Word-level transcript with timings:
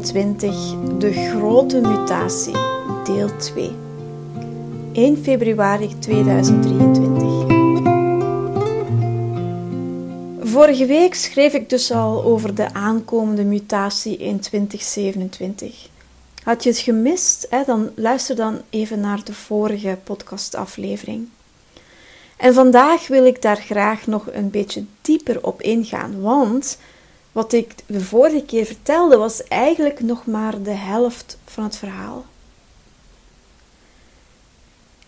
2027 0.00 0.98
De 0.98 1.12
grote 1.12 1.80
mutatie, 1.80 2.54
deel 3.04 3.36
2. 3.36 3.70
1 4.92 5.16
februari 5.22 5.98
2023. 5.98 7.58
Vorige 10.40 10.86
week 10.86 11.14
schreef 11.14 11.52
ik 11.52 11.68
dus 11.68 11.92
al 11.92 12.24
over 12.24 12.54
de 12.54 12.72
aankomende 12.72 13.44
mutatie 13.44 14.16
in 14.16 14.40
2027. 14.40 15.88
Had 16.42 16.62
je 16.62 16.70
het 16.70 16.78
gemist, 16.78 17.46
hè, 17.50 17.62
dan 17.66 17.90
luister 17.94 18.36
dan 18.36 18.60
even 18.70 19.00
naar 19.00 19.24
de 19.24 19.34
vorige 19.34 19.98
podcastaflevering. 20.04 21.28
En 22.36 22.54
vandaag 22.54 23.08
wil 23.08 23.26
ik 23.26 23.42
daar 23.42 23.56
graag 23.56 24.06
nog 24.06 24.26
een 24.32 24.50
beetje 24.50 24.84
dieper 25.00 25.44
op 25.44 25.62
ingaan, 25.62 26.20
want 26.20 26.78
wat 27.32 27.52
ik 27.52 27.74
de 27.86 28.00
vorige 28.00 28.42
keer 28.42 28.64
vertelde 28.64 29.16
was 29.16 29.44
eigenlijk 29.44 30.00
nog 30.00 30.26
maar 30.26 30.62
de 30.62 30.70
helft 30.70 31.38
van 31.44 31.64
het 31.64 31.76
verhaal. 31.76 32.24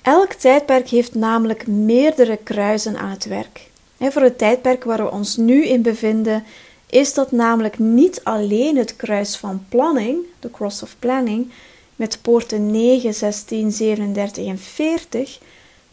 Elk 0.03 0.33
tijdperk 0.33 0.89
heeft 0.89 1.15
namelijk 1.15 1.67
meerdere 1.67 2.37
kruisen 2.37 2.99
aan 2.99 3.11
het 3.11 3.25
werk. 3.25 3.71
En 3.99 4.13
voor 4.13 4.23
het 4.23 4.39
tijdperk 4.39 4.85
waar 4.85 5.03
we 5.03 5.11
ons 5.11 5.37
nu 5.37 5.67
in 5.67 5.83
bevinden, 5.83 6.45
is 6.87 7.15
dat 7.15 7.33
namelijk 7.33 7.79
niet 7.79 8.21
alleen 8.25 8.77
het 8.77 8.97
kruis 8.97 9.37
van 9.37 9.65
planning, 9.69 10.19
de 10.41 10.51
cross 10.51 10.83
of 10.83 10.97
planning, 10.99 11.53
met 11.97 12.19
poorten 12.23 12.71
9, 12.71 13.15
16, 13.15 13.73
37 13.73 14.47
en 14.47 14.59
40, 14.59 15.39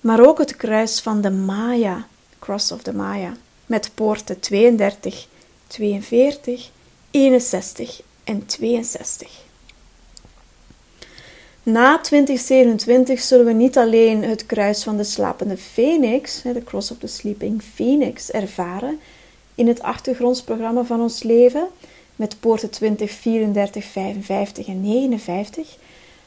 maar 0.02 0.28
ook 0.28 0.38
het 0.38 0.56
kruis 0.56 1.00
van 1.00 1.22
de 1.22 1.32
Maya, 1.32 2.08
cross 2.40 2.72
of 2.72 2.82
the 2.82 2.94
Maya, 2.94 3.34
met 3.66 3.92
poorten 3.94 4.40
32, 4.40 5.28
42, 5.70 6.72
61 7.12 8.02
en 8.24 8.46
62. 8.46 9.48
Na 11.64 12.00
2027 12.00 13.20
zullen 13.20 13.46
we 13.46 13.52
niet 13.52 13.78
alleen 13.78 14.24
het 14.24 14.46
kruis 14.46 14.84
van 14.84 14.98
de 14.98 15.04
slapende 15.04 15.58
phoenix, 15.58 16.42
de 16.42 16.64
Cross 16.64 16.92
of 16.92 16.98
the 16.98 17.08
Sleeping 17.08 17.64
Phoenix, 17.74 18.32
ervaren 18.32 19.00
in 19.56 19.68
het 19.68 19.82
achtergrondsprogramma 19.82 20.84
van 20.84 21.02
ons 21.02 21.24
leven, 21.24 21.68
met 22.16 22.40
poorten 22.40 22.70
20, 22.70 23.12
34, 23.12 23.86
55 23.86 24.68
en 24.68 24.82
59, 24.82 25.78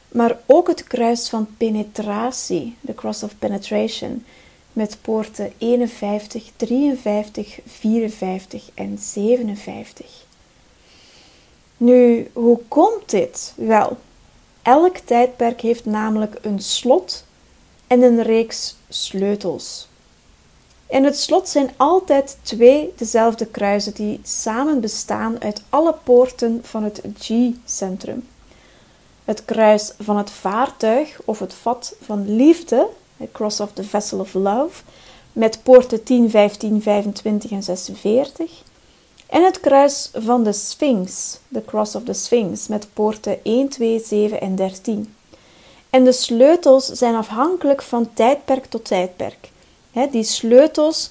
maar 0.08 0.38
ook 0.46 0.68
het 0.68 0.84
kruis 0.84 1.28
van 1.28 1.48
penetratie, 1.56 2.76
de 2.80 2.94
Cross 2.94 3.22
of 3.22 3.38
Penetration, 3.38 4.24
met 4.72 4.98
poorten 5.00 5.52
51, 5.58 6.50
53, 6.56 7.58
54 7.66 8.70
en 8.74 8.98
57. 8.98 10.06
Nu, 11.76 12.30
hoe 12.32 12.60
komt 12.68 13.10
dit? 13.10 13.52
Wel, 13.56 13.96
elk 14.62 14.96
tijdperk 14.96 15.60
heeft 15.60 15.84
namelijk 15.84 16.38
een 16.42 16.60
slot 16.60 17.24
en 17.86 18.02
een 18.02 18.22
reeks 18.22 18.76
sleutels. 18.88 19.88
In 20.86 21.04
het 21.04 21.18
slot 21.18 21.48
zijn 21.48 21.70
altijd 21.76 22.38
twee 22.42 22.92
dezelfde 22.96 23.46
kruisen 23.46 23.94
die 23.94 24.20
samen 24.22 24.80
bestaan 24.80 25.42
uit 25.42 25.62
alle 25.68 25.94
poorten 26.04 26.60
van 26.62 26.82
het 26.82 27.02
G-centrum. 27.18 28.28
Het 29.24 29.44
kruis 29.44 29.92
van 29.98 30.16
het 30.16 30.30
vaartuig 30.30 31.20
of 31.24 31.38
het 31.38 31.54
vat 31.54 31.94
van 32.00 32.36
liefde 32.36 32.88
Cross 33.32 33.60
of 33.60 33.72
the 33.72 33.84
Vessel 33.84 34.20
of 34.20 34.34
Love, 34.34 34.82
met 35.32 35.62
poorten 35.62 36.02
10, 36.02 36.30
15, 36.30 36.82
25 36.82 37.50
en 37.50 37.62
46. 37.62 38.62
En 39.26 39.44
het 39.44 39.60
kruis 39.60 40.10
van 40.14 40.42
de 40.42 40.52
Sphinx, 40.52 41.38
de 41.48 41.64
Cross 41.64 41.94
of 41.94 42.02
the 42.02 42.12
Sphinx, 42.12 42.68
met 42.68 42.86
poorten 42.92 43.38
1, 43.42 43.68
2, 43.68 44.02
7 44.04 44.40
en 44.40 44.54
13. 44.54 45.14
En 45.90 46.04
de 46.04 46.12
sleutels 46.12 46.86
zijn 46.86 47.14
afhankelijk 47.14 47.82
van 47.82 48.12
tijdperk 48.14 48.64
tot 48.64 48.84
tijdperk. 48.84 49.50
die 50.10 50.24
sleutels 50.24 51.10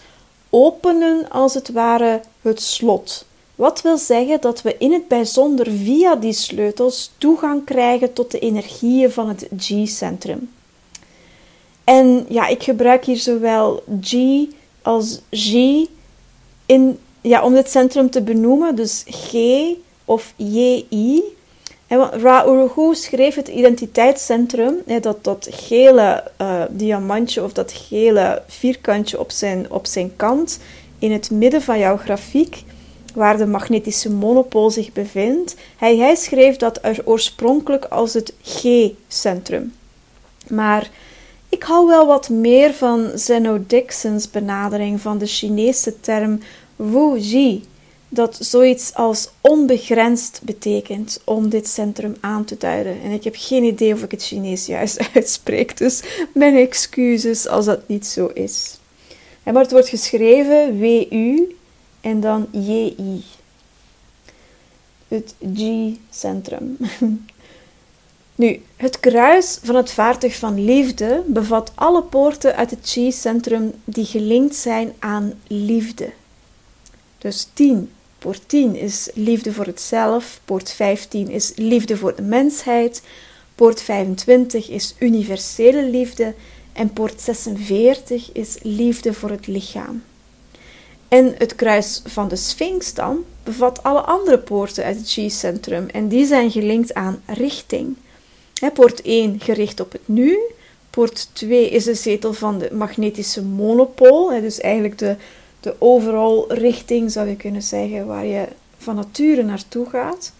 openen 0.49 1.29
als 1.29 1.53
het 1.53 1.71
ware 1.71 2.21
het 2.41 2.61
slot. 2.61 3.25
Wat 3.55 3.81
wil 3.81 3.97
zeggen 3.97 4.41
dat 4.41 4.61
we 4.61 4.77
in 4.77 4.91
het 4.91 5.07
bijzonder 5.07 5.71
via 5.71 6.15
die 6.15 6.33
sleutels 6.33 7.11
toegang 7.17 7.65
krijgen 7.65 8.13
tot 8.13 8.31
de 8.31 8.39
energieën 8.39 9.11
van 9.11 9.27
het 9.27 9.47
G-centrum. 9.57 10.49
En 11.83 12.25
ja, 12.29 12.47
ik 12.47 12.63
gebruik 12.63 13.05
hier 13.05 13.17
zowel 13.17 13.83
G 14.01 14.15
als 14.81 15.21
G 15.31 15.53
in, 16.65 16.99
ja, 17.21 17.43
om 17.43 17.53
dit 17.53 17.69
centrum 17.69 18.09
te 18.09 18.21
benoemen. 18.21 18.75
Dus 18.75 19.03
G 19.07 19.35
of 20.05 20.33
JI. 20.35 21.21
Ra 21.87 22.45
schreef 22.91 23.35
het 23.35 23.47
identiteitscentrum, 23.47 24.75
dat, 25.01 25.23
dat 25.23 25.47
gele 25.51 26.23
uh, 26.41 26.63
diamantje 26.69 27.43
of 27.43 27.53
dat 27.53 27.71
gele 27.71 28.41
vierkantje 28.47 29.19
op 29.19 29.31
zijn, 29.31 29.71
op 29.71 29.85
zijn 29.85 30.15
kant 30.15 30.59
in 30.99 31.11
het 31.11 31.31
midden 31.31 31.61
van 31.61 31.79
jouw 31.79 31.97
grafiek, 31.97 32.63
waar 33.13 33.37
de 33.37 33.45
magnetische 33.45 34.11
monopool 34.11 34.69
zich 34.69 34.93
bevindt. 34.93 35.55
Hij, 35.77 35.97
hij 35.97 36.15
schreef 36.15 36.57
dat 36.57 36.79
er 36.81 37.01
oorspronkelijk 37.03 37.85
als 37.85 38.13
het 38.13 38.33
G-centrum. 38.43 39.73
Maar 40.47 40.89
ik 41.51 41.63
hou 41.63 41.87
wel 41.87 42.05
wat 42.07 42.29
meer 42.29 42.73
van 42.73 43.11
Zeno 43.15 43.63
Dixons 43.67 44.29
benadering 44.29 45.01
van 45.01 45.17
de 45.17 45.25
Chinese 45.25 45.99
term 45.99 46.39
Wu 46.75 47.19
Ji, 47.19 47.63
dat 48.09 48.37
zoiets 48.39 48.93
als 48.93 49.29
onbegrensd 49.41 50.39
betekent 50.43 51.21
om 51.23 51.49
dit 51.49 51.67
centrum 51.67 52.15
aan 52.19 52.45
te 52.45 52.57
duiden. 52.57 53.01
En 53.01 53.11
ik 53.11 53.23
heb 53.23 53.35
geen 53.37 53.63
idee 53.63 53.93
of 53.93 54.03
ik 54.03 54.11
het 54.11 54.23
Chinees 54.23 54.65
juist 54.65 54.99
uitspreek, 55.13 55.77
dus 55.77 56.03
mijn 56.33 56.55
excuses 56.55 57.47
als 57.47 57.65
dat 57.65 57.87
niet 57.87 58.07
zo 58.07 58.27
is. 58.33 58.77
Maar 59.43 59.61
het 59.61 59.71
wordt 59.71 59.89
geschreven 59.89 60.79
W-U 60.79 61.55
en 62.01 62.19
dan 62.19 62.47
J-I. 62.51 63.23
Het 65.07 65.35
G-centrum. 65.55 66.77
Nu, 68.41 68.61
het 68.75 68.99
kruis 68.99 69.59
van 69.63 69.75
het 69.75 69.91
vaartuig 69.91 70.35
van 70.35 70.63
liefde 70.63 71.23
bevat 71.25 71.71
alle 71.75 72.03
poorten 72.03 72.55
uit 72.55 72.69
het 72.69 72.79
chi-centrum 72.83 73.73
die 73.83 74.05
gelinkt 74.05 74.55
zijn 74.55 74.93
aan 74.99 75.33
liefde. 75.47 76.09
Dus 77.17 77.47
10. 77.53 77.91
Poort 78.17 78.41
10 78.45 78.75
is 78.75 79.09
liefde 79.13 79.53
voor 79.53 79.65
het 79.65 79.81
zelf, 79.81 80.39
poort 80.45 80.71
15 80.71 81.29
is 81.29 81.51
liefde 81.55 81.97
voor 81.97 82.15
de 82.15 82.21
mensheid, 82.21 83.01
poort 83.55 83.81
25 83.81 84.69
is 84.69 84.95
universele 84.99 85.83
liefde 85.89 86.33
en 86.73 86.93
poort 86.93 87.21
46 87.21 88.31
is 88.31 88.57
liefde 88.61 89.13
voor 89.13 89.29
het 89.29 89.47
lichaam. 89.47 90.03
En 91.07 91.35
het 91.37 91.55
kruis 91.55 92.01
van 92.05 92.27
de 92.27 92.35
Sphinx 92.35 92.93
dan 92.93 93.23
bevat 93.43 93.83
alle 93.83 94.01
andere 94.01 94.39
poorten 94.39 94.83
uit 94.83 94.97
het 94.97 95.11
chi-centrum 95.11 95.87
en 95.87 96.07
die 96.07 96.25
zijn 96.25 96.51
gelinkt 96.51 96.93
aan 96.93 97.21
richting. 97.25 97.95
Poort 98.69 99.01
1 99.01 99.39
gericht 99.39 99.79
op 99.79 99.91
het 99.91 100.01
nu. 100.05 100.37
Poort 100.89 101.29
2 101.33 101.69
is 101.69 101.83
de 101.83 101.95
zetel 101.95 102.33
van 102.33 102.57
de 102.57 102.69
magnetische 102.73 103.43
monopool. 103.43 104.41
Dus 104.41 104.59
eigenlijk 104.59 104.97
de, 104.97 105.15
de 105.59 105.75
overal 105.77 106.53
richting, 106.53 107.11
zou 107.11 107.29
je 107.29 107.35
kunnen 107.35 107.63
zeggen, 107.63 108.07
waar 108.07 108.25
je 108.25 108.47
van 108.77 108.95
nature 108.95 109.43
naartoe 109.43 109.89
gaat. 109.89 110.33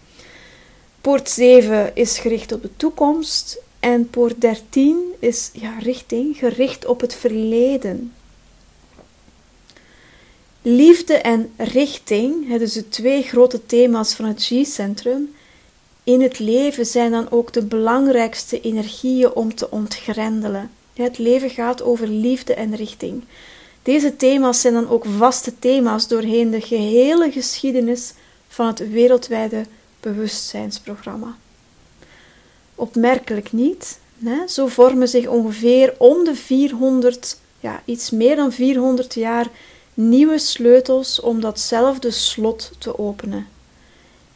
Poort 1.00 1.30
7 1.30 1.96
is 1.96 2.18
gericht 2.18 2.52
op 2.52 2.62
de 2.62 2.70
toekomst. 2.76 3.60
En 3.80 4.10
poort 4.10 4.40
13 4.40 5.12
is 5.18 5.50
ja, 5.52 5.78
richting, 5.78 6.36
gericht 6.36 6.86
op 6.86 7.00
het 7.00 7.14
verleden. 7.14 8.12
Liefde 10.62 11.14
en 11.14 11.52
richting, 11.56 12.58
dus 12.58 12.72
de 12.72 12.88
twee 12.88 13.22
grote 13.22 13.66
thema's 13.66 14.14
van 14.14 14.24
het 14.24 14.42
G-centrum, 14.44 15.34
in 16.04 16.20
het 16.20 16.38
leven 16.38 16.86
zijn 16.86 17.10
dan 17.10 17.30
ook 17.30 17.52
de 17.52 17.62
belangrijkste 17.62 18.60
energieën 18.60 19.32
om 19.32 19.54
te 19.54 19.70
ontgrendelen. 19.70 20.70
Het 20.94 21.18
leven 21.18 21.50
gaat 21.50 21.82
over 21.82 22.08
liefde 22.08 22.54
en 22.54 22.76
richting. 22.76 23.24
Deze 23.82 24.16
thema's 24.16 24.60
zijn 24.60 24.74
dan 24.74 24.88
ook 24.88 25.04
vaste 25.18 25.58
thema's 25.58 26.08
doorheen 26.08 26.50
de 26.50 26.60
gehele 26.60 27.30
geschiedenis 27.30 28.12
van 28.48 28.66
het 28.66 28.90
wereldwijde 28.90 29.64
bewustzijnsprogramma. 30.00 31.36
Opmerkelijk 32.74 33.52
niet, 33.52 33.98
hè? 34.24 34.46
zo 34.48 34.66
vormen 34.66 35.08
zich 35.08 35.26
ongeveer 35.26 35.94
om 35.98 36.24
de 36.24 36.34
400, 36.34 37.36
ja, 37.60 37.82
iets 37.84 38.10
meer 38.10 38.36
dan 38.36 38.52
400 38.52 39.14
jaar 39.14 39.46
nieuwe 39.94 40.38
sleutels 40.38 41.20
om 41.20 41.40
datzelfde 41.40 42.10
slot 42.10 42.70
te 42.78 42.98
openen. 42.98 43.46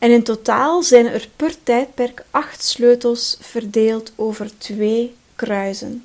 En 0.07 0.13
in 0.13 0.23
totaal 0.23 0.83
zijn 0.83 1.07
er 1.07 1.29
per 1.37 1.63
tijdperk 1.63 2.25
acht 2.31 2.65
sleutels 2.65 3.37
verdeeld 3.41 4.13
over 4.17 4.59
twee 4.59 5.15
kruisen. 5.37 6.05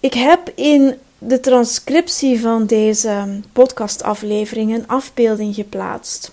Ik 0.00 0.14
heb 0.14 0.52
in 0.54 0.98
de 1.18 1.40
transcriptie 1.40 2.40
van 2.40 2.66
deze 2.66 3.40
podcastaflevering 3.52 4.74
een 4.74 4.88
afbeelding 4.88 5.54
geplaatst. 5.54 6.32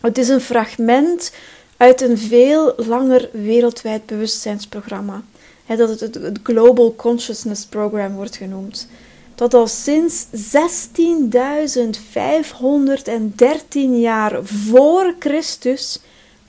Het 0.00 0.18
is 0.18 0.28
een 0.28 0.40
fragment 0.40 1.32
uit 1.76 2.00
een 2.00 2.18
veel 2.18 2.74
langer 2.76 3.28
wereldwijd 3.32 4.06
bewustzijnsprogramma, 4.06 5.22
dat 5.66 6.00
het 6.00 6.14
het 6.14 6.38
Global 6.42 6.94
Consciousness 6.96 7.66
Program 7.66 8.14
wordt 8.14 8.36
genoemd, 8.36 8.88
dat 9.40 9.54
al 9.54 9.66
sinds 9.66 10.24
16.513 10.24 10.30
jaar 13.92 14.44
voor 14.44 15.14
Christus 15.18 16.00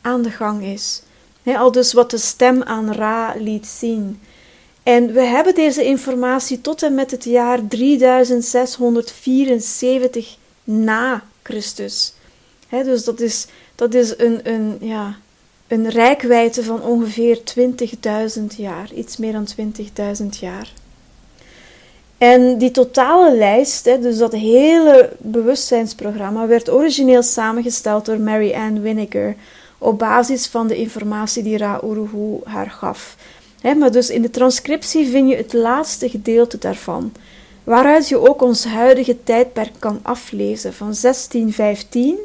aan 0.02 0.22
de 0.22 0.30
gang 0.30 0.64
is. 0.64 1.02
al 1.44 1.72
dus 1.72 1.94
wat 1.94 2.12
de 2.12 2.18
stem 2.18 2.64
aan 2.64 2.94
Ra 2.94 3.34
liet 3.38 3.68
zien. 3.68 4.20
En 4.84 5.14
we 5.14 5.22
hebben 5.22 5.56
deze 5.56 5.86
informatie 5.86 6.62
tot 6.62 6.84
en 6.84 6.96
met 6.96 7.12
het 7.12 7.24
jaar 7.24 7.68
3674 7.68 10.38
na 10.64 11.24
Christus. 11.44 12.14
dus 12.70 13.04
dat 13.04 13.20
is, 13.20 13.48
dat 13.76 13.94
is 13.94 14.14
een, 14.18 14.40
een, 14.44 14.78
ja, 14.80 15.18
een 15.68 15.90
rijkwijde 15.90 16.64
van 16.64 16.82
ongeveer 16.82 17.42
20.000 18.38 18.44
jaar, 18.58 18.94
iets 18.94 19.18
meer 19.18 19.32
dan 19.32 19.48
20.000 20.22 20.26
jaar. 20.40 20.72
En 22.22 22.58
die 22.58 22.72
totale 22.72 23.36
lijst, 23.36 23.84
dus 23.84 24.18
dat 24.18 24.32
hele 24.32 25.10
bewustzijnsprogramma, 25.18 26.48
werd 26.48 26.70
origineel 26.70 27.24
samengesteld 27.24 28.06
door 28.06 28.20
Mary 28.20 28.54
Ann 28.54 28.82
Winnegar 28.82 29.36
op 29.78 30.00
basis 30.00 30.48
van 30.48 30.68
de 30.68 30.76
informatie 30.76 31.44
die 31.44 31.58
Ra 31.58 31.82
haar 32.44 32.70
gaf. 32.70 33.16
maar 33.78 33.92
dus 33.92 34.10
in 34.10 34.22
de 34.22 34.30
transcriptie 34.30 35.08
vind 35.08 35.30
je 35.30 35.36
het 35.36 35.54
laatste 35.54 36.10
gedeelte 36.10 36.58
daarvan, 36.58 37.14
waaruit 37.64 38.10
je 38.10 38.30
ook 38.30 38.42
ons 38.42 38.66
huidige 38.66 39.24
tijdperk 39.24 39.74
kan 39.80 40.00
aflezen 40.02 40.74
van 40.74 40.96
1615 41.02 42.18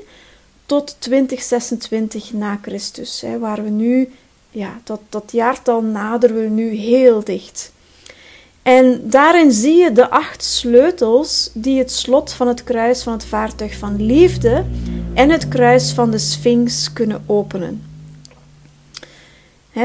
tot 0.66 0.96
2026 0.98 2.32
na 2.32 2.58
Christus, 2.62 3.20
hè, 3.20 3.38
waar 3.38 3.62
we 3.62 3.70
nu, 3.70 4.12
ja, 4.50 4.81
dat, 4.84 5.00
dat 5.08 5.32
jaartal 5.32 5.82
naderen 5.82 6.37
we 6.37 6.48
nu 6.48 6.75
heel 6.75 7.25
dicht. 7.25 7.75
En 8.66 9.00
daarin 9.02 9.52
zie 9.52 9.74
je 9.74 9.92
de 9.92 10.10
acht 10.10 10.44
sleutels 10.44 11.50
die 11.52 11.78
het 11.78 11.92
slot 11.92 12.32
van 12.32 12.48
het 12.48 12.64
kruis 12.64 13.02
van 13.02 13.12
het 13.12 13.24
vaartuig 13.24 13.76
van 13.76 14.06
liefde 14.06 14.64
en 15.14 15.30
het 15.30 15.48
kruis 15.48 15.92
van 15.92 16.10
de 16.10 16.18
Sphinx 16.18 16.92
kunnen 16.92 17.24
openen. 17.26 17.82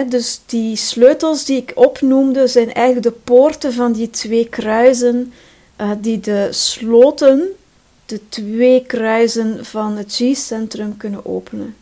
dus 0.07 0.41
die 0.45 0.75
sleutels 0.75 1.45
die 1.45 1.57
ik 1.57 1.71
opnoemde 1.75 2.47
zijn 2.47 2.73
eigenlijk 2.73 3.05
de 3.15 3.21
poorten 3.23 3.73
van 3.73 3.91
die 3.91 4.09
twee 4.09 4.49
kruisen 4.49 5.33
uh, 5.81 5.91
die 5.99 6.19
de 6.19 6.47
sloten 6.51 7.49
de 8.05 8.19
twee 8.29 8.85
kruisen 8.85 9.65
van 9.65 9.97
het 9.97 10.15
G-centrum 10.15 10.97
kunnen 10.97 11.25
openen. 11.25 11.75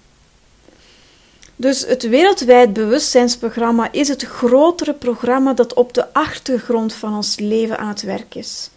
Dus 1.62 1.86
het 1.86 2.10
wereldwijd 2.10 2.74
bewustzijnsprogramma 2.74 3.92
is 3.92 4.08
het 4.08 4.24
grotere 4.24 4.94
programma 4.94 5.54
dat 5.54 5.74
op 5.74 5.94
de 5.94 6.14
achtergrond 6.14 6.94
van 6.94 7.16
ons 7.16 7.40
leven 7.40 7.78
aan 7.78 7.88
het 7.88 8.02
werk 8.02 8.36
is. 8.36 8.70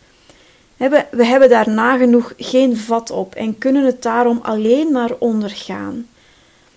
We 0.77 1.25
hebben 1.27 1.49
daar 1.49 1.71
nagenoeg 1.71 2.33
geen 2.37 2.77
vat 2.77 3.11
op 3.11 3.35
en 3.35 3.59
kunnen 3.59 3.85
het 3.85 4.03
daarom 4.03 4.39
alleen 4.43 4.93
maar 4.93 5.11
ondergaan. 5.19 6.09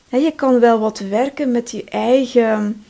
Je 0.09 0.31
kan 0.35 0.59
wel 0.59 0.79
wat 0.79 0.99
werken 0.99 1.51
met 1.51 1.71
je 1.71 1.83
eigen 1.83 2.85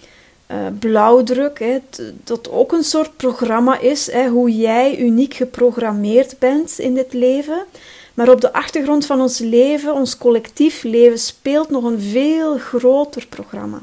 uh, 0.52 0.58
blauwdruk, 0.80 1.82
dat 2.24 2.50
ook 2.50 2.72
een 2.72 2.84
soort 2.84 3.18
programma 3.18 3.80
is, 3.80 4.14
hoe 4.14 4.56
jij 4.56 4.98
uniek 4.98 5.34
geprogrammeerd 5.34 6.40
bent 6.40 6.80
in 6.80 6.94
dit 6.94 7.14
leven. 7.14 7.66
Maar 8.16 8.30
op 8.30 8.42
de 8.42 8.54
achtergrond 8.54 9.06
van 9.06 9.22
ons 9.22 9.40
leven, 9.40 9.94
ons 9.94 10.18
collectief 10.18 10.84
leven, 10.84 11.20
speelt 11.20 11.70
nog 11.70 11.84
een 11.84 12.02
veel 12.02 12.58
groter 12.58 13.28
programma. 13.28 13.82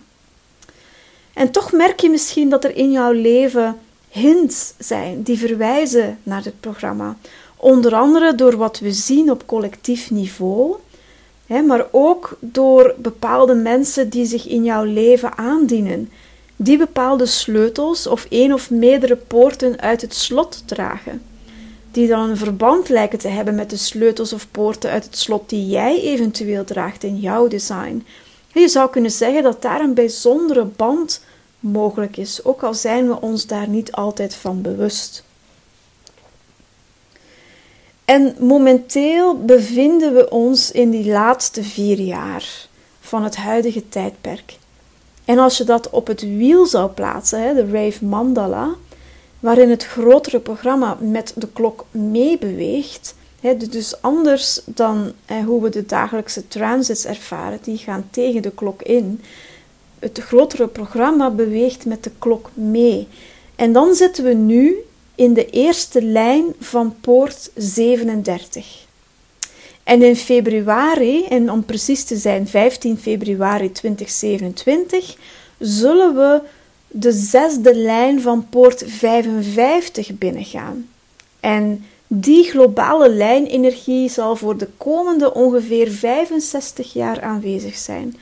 En 1.32 1.50
toch 1.50 1.72
merk 1.72 2.00
je 2.00 2.10
misschien 2.10 2.48
dat 2.48 2.64
er 2.64 2.76
in 2.76 2.90
jouw 2.92 3.12
leven 3.12 3.78
hints 4.08 4.74
zijn 4.78 5.22
die 5.22 5.38
verwijzen 5.38 6.18
naar 6.22 6.42
dit 6.42 6.60
programma. 6.60 7.16
Onder 7.56 7.94
andere 7.94 8.34
door 8.34 8.56
wat 8.56 8.78
we 8.78 8.92
zien 8.92 9.30
op 9.30 9.46
collectief 9.46 10.10
niveau, 10.10 10.76
maar 11.46 11.86
ook 11.90 12.36
door 12.40 12.94
bepaalde 12.98 13.54
mensen 13.54 14.08
die 14.08 14.26
zich 14.26 14.46
in 14.48 14.64
jouw 14.64 14.84
leven 14.84 15.38
aandienen 15.38 16.10
die 16.56 16.78
bepaalde 16.78 17.26
sleutels 17.26 18.06
of 18.06 18.26
één 18.28 18.52
of 18.52 18.70
meerdere 18.70 19.16
poorten 19.16 19.80
uit 19.80 20.00
het 20.00 20.14
slot 20.14 20.62
dragen, 20.66 21.22
die 21.92 22.08
dan 22.08 22.30
een 22.30 22.36
verband 22.36 22.88
lijken 22.88 23.18
te 23.18 23.28
hebben 23.28 23.54
met 23.54 23.70
de 23.70 23.76
sleutels 23.76 24.32
of 24.32 24.50
poorten 24.50 24.90
uit 24.90 25.04
het 25.04 25.16
slot 25.18 25.48
die 25.48 25.66
jij 25.66 26.00
eventueel 26.00 26.64
draagt 26.64 27.04
in 27.04 27.18
jouw 27.18 27.48
design. 27.48 28.06
Je 28.52 28.68
zou 28.68 28.90
kunnen 28.90 29.10
zeggen 29.10 29.42
dat 29.42 29.62
daar 29.62 29.80
een 29.80 29.94
bijzondere 29.94 30.64
band 30.64 31.24
mogelijk 31.60 32.16
is, 32.16 32.44
ook 32.44 32.62
al 32.62 32.74
zijn 32.74 33.08
we 33.08 33.20
ons 33.20 33.46
daar 33.46 33.68
niet 33.68 33.92
altijd 33.92 34.34
van 34.34 34.62
bewust. 34.62 35.24
En 38.04 38.36
momenteel 38.38 39.44
bevinden 39.44 40.14
we 40.14 40.30
ons 40.30 40.70
in 40.70 40.90
die 40.90 41.12
laatste 41.12 41.62
vier 41.62 42.00
jaar 42.00 42.68
van 43.00 43.24
het 43.24 43.36
huidige 43.36 43.88
tijdperk. 43.88 44.58
En 45.24 45.38
als 45.38 45.58
je 45.58 45.64
dat 45.64 45.90
op 45.90 46.06
het 46.06 46.20
wiel 46.20 46.66
zou 46.66 46.90
plaatsen, 46.90 47.54
de 47.54 47.70
Rave 47.70 48.04
Mandala, 48.04 48.74
waarin 49.42 49.70
het 49.70 49.84
grotere 49.84 50.40
programma 50.40 50.96
met 51.00 51.32
de 51.36 51.48
klok 51.52 51.84
meebeweegt, 51.90 53.14
dus 53.70 54.02
anders 54.02 54.60
dan 54.64 55.12
hoe 55.46 55.62
we 55.62 55.68
de 55.68 55.86
dagelijkse 55.86 56.48
transits 56.48 57.04
ervaren, 57.04 57.58
die 57.62 57.76
gaan 57.76 58.08
tegen 58.10 58.42
de 58.42 58.50
klok 58.50 58.82
in. 58.82 59.20
Het 59.98 60.18
grotere 60.18 60.66
programma 60.66 61.30
beweegt 61.30 61.84
met 61.84 62.04
de 62.04 62.10
klok 62.18 62.50
mee. 62.54 63.08
En 63.56 63.72
dan 63.72 63.94
zitten 63.94 64.24
we 64.24 64.34
nu 64.34 64.76
in 65.14 65.34
de 65.34 65.50
eerste 65.50 66.02
lijn 66.02 66.44
van 66.60 66.94
poort 67.00 67.50
37. 67.54 68.86
En 69.82 70.02
in 70.02 70.16
februari, 70.16 71.24
en 71.24 71.50
om 71.50 71.64
precies 71.64 72.04
te 72.04 72.16
zijn 72.16 72.48
15 72.48 72.98
februari 72.98 73.72
2027, 73.72 75.16
zullen 75.58 76.14
we 76.14 76.40
de 76.92 77.12
zesde 77.12 77.74
lijn 77.74 78.20
van 78.20 78.46
poort 78.48 78.84
55 78.86 80.18
binnengaan. 80.18 80.88
En 81.40 81.84
die 82.06 82.44
globale 82.44 83.10
lijnenergie 83.10 84.08
zal 84.08 84.36
voor 84.36 84.56
de 84.56 84.68
komende 84.76 85.34
ongeveer 85.34 85.90
65 85.90 86.92
jaar 86.92 87.20
aanwezig 87.20 87.76
zijn. 87.76 88.16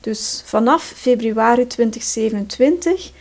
Dus 0.00 0.42
vanaf 0.44 0.82
februari 0.96 1.66
2027 1.66 3.12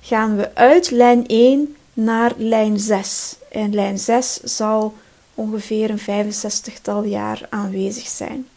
gaan 0.00 0.36
we 0.36 0.54
uit 0.54 0.90
lijn 0.90 1.26
1 1.26 1.76
naar 1.92 2.32
lijn 2.36 2.78
6. 2.78 3.36
En 3.50 3.74
lijn 3.74 3.98
6 3.98 4.40
zal 4.42 4.94
ongeveer 5.34 5.90
een 5.90 6.26
65-tal 6.32 7.04
jaar 7.04 7.46
aanwezig 7.50 8.06
zijn. 8.06 8.48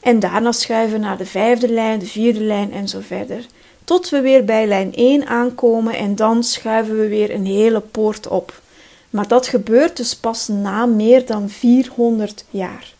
En 0.00 0.18
daarna 0.20 0.52
schuiven 0.52 1.00
naar 1.00 1.16
de 1.16 1.26
vijfde 1.26 1.68
lijn, 1.68 1.98
de 1.98 2.06
vierde 2.06 2.40
lijn 2.40 2.72
en 2.72 2.88
zo 2.88 3.00
verder. 3.00 3.46
Tot 3.84 4.08
we 4.08 4.20
weer 4.20 4.44
bij 4.44 4.66
lijn 4.66 4.94
1 4.94 5.26
aankomen 5.26 5.94
en 5.94 6.16
dan 6.16 6.44
schuiven 6.44 6.98
we 6.98 7.08
weer 7.08 7.30
een 7.30 7.46
hele 7.46 7.80
poort 7.80 8.26
op. 8.26 8.62
Maar 9.10 9.28
dat 9.28 9.46
gebeurt 9.46 9.96
dus 9.96 10.16
pas 10.16 10.48
na 10.48 10.86
meer 10.86 11.26
dan 11.26 11.48
400 11.50 12.44
jaar. 12.50 12.92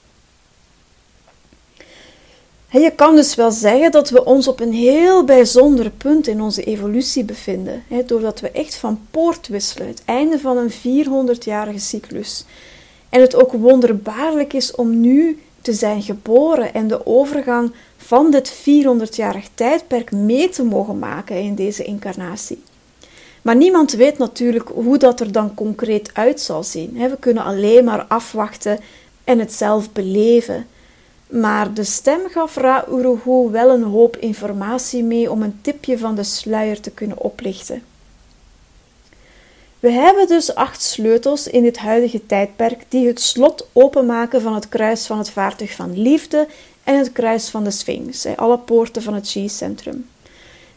je 2.71 2.93
kan 2.97 3.17
dus 3.17 3.35
wel 3.35 3.51
zeggen 3.51 3.91
dat 3.91 4.11
we 4.11 4.25
ons 4.25 4.49
op 4.49 4.61
een 4.61 4.73
heel 4.73 5.25
bijzonder 5.25 5.91
punt 5.91 6.27
in 6.27 6.41
onze 6.41 6.63
evolutie 6.63 7.25
bevinden, 7.25 7.85
doordat 8.07 8.41
we 8.41 8.51
echt 8.51 8.75
van 8.75 9.01
poort 9.11 9.49
wisselen, 9.49 9.89
het 9.89 10.03
einde 10.05 10.39
van 10.39 10.57
een 10.57 10.73
400-jarige 10.73 11.79
cyclus. 11.79 12.45
En 13.09 13.21
het 13.21 13.35
ook 13.35 13.53
wonderbaarlijk 13.53 14.53
is 14.53 14.75
om 14.75 15.01
nu 15.01 15.43
te 15.65 15.73
zijn 15.73 16.03
geboren 16.03 16.75
en 16.75 16.89
de 16.89 17.07
overgang 17.07 17.73
van 17.97 18.31
dit 18.31 18.53
400-jarig 18.53 19.49
tijdperk 19.55 20.13
mee 20.13 20.49
te 20.49 20.65
mogen 20.65 20.99
maken 20.99 21.41
in 21.41 21.55
deze 21.55 21.85
incarnatie. 21.85 22.63
Maar 23.43 23.57
niemand 23.57 23.93
weet 23.93 24.19
natuurlijk 24.19 24.69
hoe 24.69 24.99
dat 24.99 25.21
er 25.21 25.33
dan 25.33 25.55
concreet 25.55 26.11
uit 26.15 26.41
zal 26.41 26.63
zien. 26.63 26.93
We 26.93 27.17
kunnen 27.21 27.45
alleen 27.45 27.85
maar 27.85 28.05
afwachten 28.05 28.79
en 29.25 29.39
het 29.39 29.53
zelf 29.53 29.93
beleven. 29.93 30.67
Maar 31.29 31.75
de 31.75 31.85
stem 31.85 32.21
gaf 32.29 32.57
Ra 32.57 32.85
Uruhu 32.91 33.51
wel 33.51 33.71
een 33.71 33.83
hoop 33.83 34.17
informatie 34.17 35.03
mee 35.03 35.31
om 35.31 35.43
een 35.43 35.59
tipje 35.61 35.99
van 35.99 36.15
de 36.15 36.25
sluier 36.25 36.81
te 36.81 36.91
kunnen 36.91 37.19
oplichten. 37.19 37.83
We 39.85 39.91
hebben 39.91 40.27
dus 40.27 40.55
acht 40.55 40.83
sleutels 40.83 41.47
in 41.49 41.63
dit 41.63 41.79
huidige 41.79 42.27
tijdperk 42.27 42.85
die 42.89 43.07
het 43.07 43.21
slot 43.21 43.69
openmaken 43.73 44.41
van 44.41 44.55
het 44.55 44.69
kruis 44.69 45.07
van 45.07 45.19
het 45.19 45.31
vaartuig 45.31 45.73
van 45.73 46.03
liefde 46.03 46.49
en 46.85 46.99
het 46.99 47.13
kruis 47.13 47.49
van 47.49 47.65
de 47.65 47.71
Sphinx, 47.71 48.27
alle 48.37 48.59
poorten 48.59 49.03
van 49.03 49.15
het 49.15 49.29
G-centrum. 49.29 50.09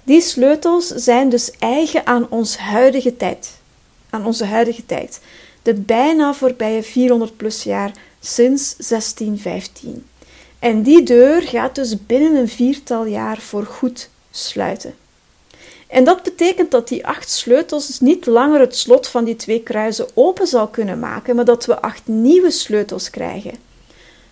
Die 0.03 0.21
sleutels 0.21 0.87
zijn 0.87 1.29
dus 1.29 1.51
eigen 1.59 2.05
aan 2.05 2.29
ons 2.29 2.57
huidige 2.57 3.17
tijd, 3.17 3.51
aan 4.09 4.25
onze 4.25 4.45
huidige 4.45 4.85
tijd, 4.85 5.19
de 5.61 5.73
bijna 5.73 6.33
voorbije 6.33 6.83
400 6.83 7.37
plus 7.37 7.63
jaar 7.63 7.91
sinds 8.19 8.75
1615. 8.75 10.05
En 10.59 10.81
die 10.81 11.03
deur 11.03 11.41
gaat 11.41 11.75
dus 11.75 12.05
binnen 12.05 12.35
een 12.35 12.49
viertal 12.49 13.05
jaar 13.05 13.37
voor 13.37 13.65
goed 13.65 14.09
sluiten. 14.31 14.95
En 15.87 16.03
dat 16.03 16.23
betekent 16.23 16.71
dat 16.71 16.87
die 16.87 17.07
acht 17.07 17.29
sleutels 17.29 17.99
niet 17.99 18.25
langer 18.25 18.59
het 18.59 18.75
slot 18.75 19.07
van 19.07 19.23
die 19.23 19.35
twee 19.35 19.63
kruisen 19.63 20.07
open 20.13 20.47
zal 20.47 20.67
kunnen 20.67 20.99
maken, 20.99 21.35
maar 21.35 21.45
dat 21.45 21.65
we 21.65 21.81
acht 21.81 22.07
nieuwe 22.07 22.51
sleutels 22.51 23.09
krijgen. 23.09 23.53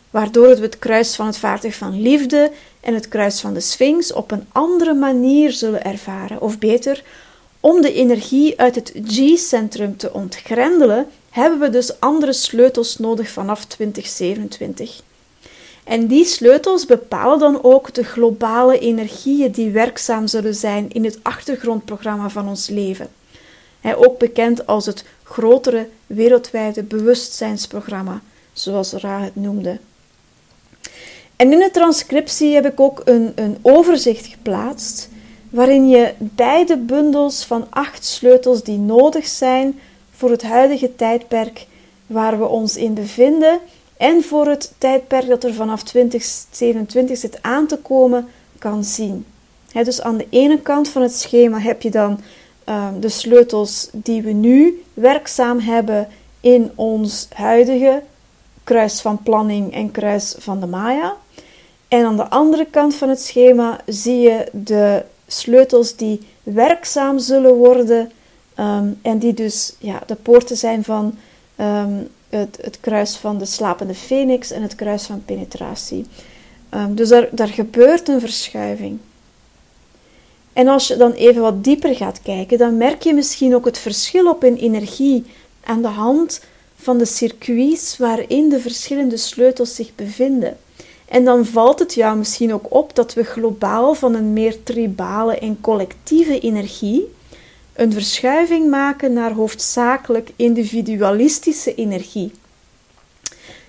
Waardoor 0.10 0.56
we 0.56 0.62
het 0.62 0.80
kruis 0.80 1.16
van 1.16 1.26
het 1.26 1.38
vaartuig 1.38 1.76
van 1.76 2.02
liefde 2.02 2.52
en 2.82 2.94
het 2.94 3.08
kruis 3.08 3.40
van 3.40 3.54
de 3.54 3.60
Sphinx 3.60 4.14
op 4.14 4.32
een 4.32 4.48
andere 4.52 4.94
manier 4.94 5.52
zullen 5.52 5.84
ervaren. 5.84 6.42
Of 6.42 6.60
beter, 6.60 7.04
om 7.60 7.82
de 7.82 7.94
energie 7.94 8.60
uit 8.60 8.76
het 8.76 8.94
G-centrum 9.06 9.98
te 9.98 10.14
ontgrendelen, 10.14 11.08
hebben 11.30 11.60
we 11.60 11.70
dus 11.70 12.00
andere 12.00 12.34
sleutels 12.34 12.98
nodig 12.98 13.30
vanaf 13.30 13.66
2027. 13.66 15.02
En 15.86 16.08
die 16.08 16.26
sleutels 16.26 16.86
bepalen 16.86 17.40
dan 17.40 17.64
ook 17.64 17.94
de 17.94 18.04
globale 18.04 18.80
energieën 18.80 19.52
die 19.52 19.70
werkzaam 19.70 20.28
zullen 20.28 20.56
zijn 20.56 20.92
in 20.92 21.04
het 21.04 21.20
achtergrondprogramma 21.22 22.30
van 22.30 22.48
ons 22.48 22.70
leven. 22.70 23.10
ook 23.96 24.18
bekend 24.18 24.68
als 24.68 24.86
het 24.86 25.06
grotere 25.24 25.88
wereldwijde 26.08 26.84
bewustzijnsprogramma, 26.84 28.22
zoals 28.54 28.92
Ra 28.92 29.22
het 29.22 29.36
noemde. 29.36 29.80
En 31.36 31.52
in 31.52 31.60
de 31.60 31.72
transcriptie 31.72 32.54
heb 32.54 32.66
ik 32.66 32.80
ook 32.80 33.02
een, 33.04 33.32
een 33.36 33.58
overzicht 33.62 34.26
geplaatst 34.26 35.10
waarin 35.50 35.90
je 35.90 36.14
beide 36.18 36.78
bundels 36.78 37.44
van 37.44 37.68
acht 37.70 38.06
sleutels 38.06 38.64
die 38.64 38.78
nodig 38.78 39.28
zijn 39.28 39.80
voor 40.12 40.30
het 40.30 40.44
huidige 40.44 40.96
tijdperk 40.96 41.66
waar 42.06 42.40
we 42.40 42.46
ons 42.46 42.78
in 42.78 42.94
bevinden 42.94 43.60
en 43.98 44.24
voor 44.24 44.48
het 44.48 44.74
tijdperk 44.78 45.28
dat 45.28 45.44
er 45.44 45.54
vanaf 45.54 45.84
2027 45.84 47.18
zit 47.18 47.38
aan 47.42 47.68
te 47.68 47.78
komen, 47.78 48.28
kan 48.60 48.84
zien. 48.84 49.26
dus 49.72 50.02
aan 50.02 50.18
de 50.18 50.28
ene 50.30 50.62
kant 50.62 50.90
van 50.90 51.02
het 51.02 51.16
schema 51.16 51.60
heb 51.60 51.82
je 51.82 51.92
dan 51.92 52.20
ehm, 52.64 53.00
de 53.00 53.10
sleutels 53.10 53.90
die 53.92 54.22
we 54.22 54.32
nu 54.32 54.84
werkzaam 54.94 55.60
hebben 55.60 56.08
in 56.40 56.72
ons 56.76 57.28
huidige 57.34 58.02
kruis 58.64 59.02
van 59.02 59.24
planning 59.24 59.74
en 59.74 59.92
kruis 59.92 60.36
van 60.38 60.60
de 60.60 60.66
Maya. 60.66 61.16
En 61.88 62.06
aan 62.06 62.18
de 62.18 62.30
andere 62.30 62.66
kant 62.66 62.96
van 62.96 63.10
het 63.10 63.22
schema 63.22 63.80
zie 63.86 64.20
je 64.20 64.48
de 64.52 65.04
sleutels 65.28 65.96
die 65.96 66.28
werkzaam 66.44 67.20
zullen 67.20 67.54
worden 67.54 68.12
ehm, 68.56 68.88
en 69.02 69.20
die 69.20 69.34
dus 69.34 69.76
ja, 69.80 70.02
de 70.06 70.16
poorten 70.16 70.58
zijn 70.58 70.84
van 70.84 71.18
ehm, 71.56 71.94
het, 72.30 72.58
het, 72.62 72.80
kruis 72.80 73.16
van 73.16 73.38
de 73.38 73.46
slapende 73.46 73.94
phoenix 73.94 74.52
en 74.52 74.62
het 74.62 74.76
kruis 74.76 75.04
van 75.04 75.26
penetratie. 75.26 76.06
Ehm, 76.70 76.94
dus 76.94 77.10
daar, 77.10 77.28
daar 77.32 77.48
gebeurt 77.48 78.08
een 78.08 78.20
verschuiving. 78.20 79.00
En 80.54 80.68
als 80.68 80.88
je 80.88 80.98
dan 80.98 81.12
even 81.12 81.42
wat 81.42 81.64
dieper 81.64 81.96
gaat 81.96 82.22
kijken, 82.22 82.58
dan 82.58 82.78
merk 82.78 83.04
je 83.04 83.14
misschien 83.14 83.56
ook 83.56 83.66
het 83.66 83.78
verschil 83.78 84.30
op 84.30 84.44
in 84.44 84.56
energie 84.56 85.26
aan 85.64 85.82
de 85.82 85.88
hand 85.88 86.42
van 86.76 86.98
de 86.98 87.06
circuits 87.06 87.98
waarin 87.98 88.50
de 88.50 88.60
verschillende 88.60 89.18
sleutels 89.18 89.76
zich 89.76 89.96
bevinden. 89.96 90.58
En 91.06 91.26
dan 91.26 91.46
valt 91.46 91.80
het 91.80 91.94
jou 91.94 92.18
misschien 92.18 92.54
ook 92.54 92.66
op 92.70 92.96
dat 92.96 93.14
we 93.14 93.24
globaal 93.24 93.94
van 93.94 94.14
een 94.14 94.34
meer 94.34 94.64
tribale 94.64 95.38
en 95.38 95.62
collectieve 95.62 96.40
energie 96.40 97.15
een 97.76 97.94
verschuiving 97.94 98.70
maken 98.70 99.14
naar 99.14 99.32
hoofdzakelijk 99.32 100.30
individualistische 100.36 101.76
energie. 101.76 102.32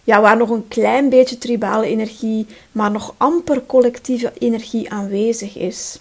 Ja, 0.04 0.20
waar 0.20 0.36
nog 0.36 0.50
een 0.50 0.68
klein 0.68 1.08
beetje 1.08 1.38
tribale 1.38 1.86
energie, 1.86 2.46
maar 2.72 2.90
nog 2.90 3.14
amper 3.16 3.66
collectieve 3.66 4.32
energie 4.38 4.90
aanwezig 4.90 5.56
is. 5.56 5.98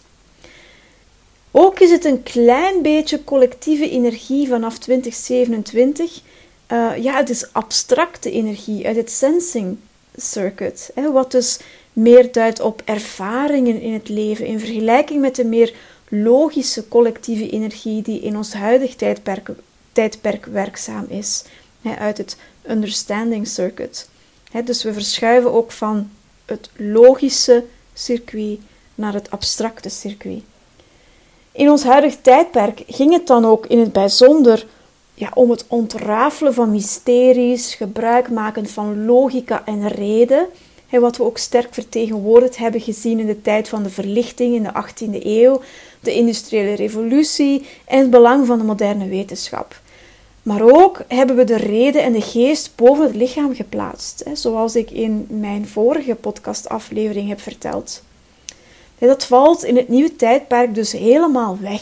Ook 1.52 1.80
is 1.80 1.92
het 1.92 2.06
een 2.06 2.24
klein 2.24 2.82
beetje 2.82 3.24
collectieve 3.24 3.90
energie 3.90 4.48
vanaf 4.48 4.78
2027. 4.78 6.22
Uh, 6.72 6.92
eh, 6.92 7.04
ja, 7.04 7.16
het 7.16 7.30
is 7.30 7.54
abstracte 7.54 8.32
energie 8.32 8.88
uit 8.88 8.96
het 8.96 9.12
sensing 9.12 9.78
circuit. 10.16 10.92
Hè, 10.96 11.12
wat 11.12 11.32
dus 11.32 11.60
meer 11.94 12.32
duidt 12.32 12.60
op 12.60 12.82
ervaringen 12.86 13.82
in 13.82 13.94
het 13.94 14.10
leven 14.10 14.46
in 14.46 14.60
vergelijking 14.60 15.22
met 15.22 15.36
de 15.36 15.46
meer 15.46 15.74
logische 16.24 16.88
collectieve 16.88 17.50
energie 17.50 18.02
die 18.02 18.20
in 18.20 18.38
ons 18.38 18.54
huidig 18.54 18.96
tijdperk, 18.96 19.50
tijdperk 19.92 20.46
werkzaam 20.46 21.06
is, 21.08 21.44
uit 22.00 22.18
het 22.18 22.38
understanding 22.70 23.48
circuit. 23.48 24.10
Dus 24.64 24.84
we 24.84 24.94
verschuiven 24.94 25.54
ook 25.54 25.72
van 25.72 26.10
het 26.46 26.70
logische 26.76 27.64
circuit 27.94 28.60
naar 28.96 29.14
het 29.14 29.32
abstracte 29.32 29.90
circuit. 29.90 30.44
In 31.52 31.70
ons 31.70 31.84
huidig 31.84 32.16
tijdperk 32.22 32.84
ging 32.88 33.14
het 33.14 33.28
dan 33.28 33.46
ook 33.46 33.66
in 33.66 33.80
het 33.80 33.92
bijzonder 33.92 34.66
ja, 35.14 35.32
om 35.34 35.50
het 35.50 35.66
ontrafelen 35.68 36.54
van 36.54 36.72
mysteries, 36.72 37.76
gebruik 37.76 38.30
maken 38.30 38.68
van 38.68 39.06
logica 39.06 39.66
en 39.66 39.88
reden, 39.88 40.48
wat 40.90 41.18
we 41.18 41.24
ook 41.24 41.38
sterk 41.38 41.74
vertegenwoordigd 41.74 42.58
hebben 42.58 42.82
gezien 42.82 43.20
in 43.20 43.26
de 43.26 43.42
tijd 43.42 43.70
van 43.70 43.84
de 43.84 43.90
verlichting 43.90 44.56
in 44.56 44.64
de 44.64 44.72
18e 44.74 45.26
eeuw, 45.26 45.62
de 46.00 46.14
industriële 46.14 46.74
revolutie 46.74 47.68
en 47.86 48.00
het 48.00 48.10
belang 48.10 48.46
van 48.48 48.58
de 48.58 48.64
moderne 48.64 49.08
wetenschap. 49.08 49.82
Maar 50.44 50.62
ook 50.62 51.02
hebben 51.08 51.36
we 51.36 51.44
de 51.44 51.58
reden 51.58 52.04
en 52.04 52.14
de 52.14 52.22
geest 52.22 52.72
boven 52.76 53.06
het 53.06 53.16
lichaam 53.16 53.56
geplaatst, 53.56 54.24
zoals 54.34 54.76
ik 54.76 54.92
in 54.92 55.28
mijn 55.30 55.68
vorige 55.68 56.16
podcastaflevering 56.16 57.30
heb 57.30 57.42
verteld. 57.42 58.04
Dat 59.00 59.26
valt 59.26 59.64
in 59.64 59.76
het 59.76 59.88
nieuwe 59.88 60.16
tijdperk 60.16 60.76
dus 60.76 60.92
helemaal 60.92 61.58
weg. 61.62 61.82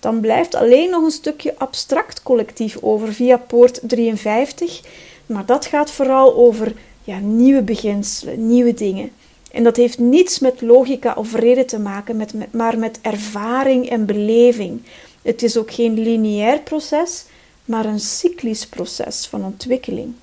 Dan 0.00 0.20
blijft 0.20 0.54
alleen 0.54 0.90
nog 0.90 1.02
een 1.02 1.10
stukje 1.10 1.54
abstract 1.58 2.22
collectief 2.22 2.78
over 2.80 3.12
via 3.12 3.36
poort 3.36 3.80
53, 3.82 4.80
maar 5.26 5.46
dat 5.46 5.66
gaat 5.66 5.90
vooral 5.90 6.34
over 6.34 6.72
ja, 7.04 7.18
nieuwe 7.18 7.62
beginselen, 7.62 8.46
nieuwe 8.46 8.74
dingen. 8.74 9.10
En 9.52 9.62
dat 9.62 9.76
heeft 9.76 9.98
niets 9.98 10.38
met 10.38 10.60
logica 10.60 11.14
of 11.16 11.34
reden 11.34 11.66
te 11.66 11.78
maken, 11.78 12.16
met, 12.16 12.34
maar 12.52 12.78
met 12.78 12.98
ervaring 13.02 13.88
en 13.88 14.06
beleving. 14.06 14.82
Het 15.22 15.42
is 15.42 15.56
ook 15.56 15.72
geen 15.72 15.98
lineair 15.98 16.60
proces, 16.60 17.24
maar 17.64 17.84
een 17.84 18.00
cyclisch 18.00 18.66
proces 18.66 19.26
van 19.26 19.44
ontwikkeling. 19.44 20.14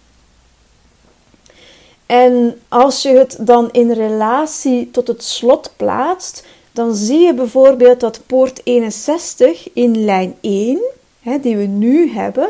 En 2.06 2.60
als 2.68 3.02
je 3.02 3.10
het 3.10 3.38
dan 3.40 3.72
in 3.72 3.92
relatie 3.92 4.92
tot 4.92 5.08
het 5.08 5.24
slot 5.24 5.74
plaatst, 5.76 6.46
dan 6.72 6.96
zie 6.96 7.20
je 7.20 7.34
bijvoorbeeld 7.34 8.00
dat 8.00 8.22
poort 8.26 8.62
61 8.64 9.74
in 9.74 10.04
lijn 10.04 10.36
1, 10.42 10.80
hè, 11.20 11.40
die 11.40 11.58
we 11.58 11.64
nu 11.64 12.12
hebben, 12.12 12.50